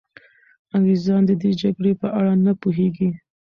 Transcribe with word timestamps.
انګریزان 0.75 1.21
د 1.29 1.31
دې 1.41 1.51
جګړې 1.61 1.93
په 2.01 2.07
اړه 2.19 2.33
نه 2.45 2.51
پوهېږي. 2.61 3.09